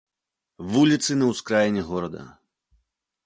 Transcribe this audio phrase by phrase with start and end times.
[0.75, 2.21] Вуліцы на ўскраіне горада.